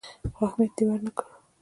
خو 0.35 0.41
اهميت 0.49 0.71
دې 0.77 0.83
ورنه 0.87 1.11
کړ. 1.17 1.25